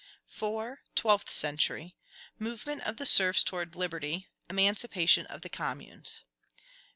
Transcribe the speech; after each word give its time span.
4. 0.25 0.79
Twelfth 0.95 1.29
century. 1.29 1.95
Movement 2.39 2.81
of 2.81 2.97
the 2.97 3.05
serfs 3.05 3.43
towards 3.43 3.75
liberty; 3.75 4.27
emancipation 4.49 5.27
of 5.27 5.41
the 5.41 5.49
communes. 5.49 6.23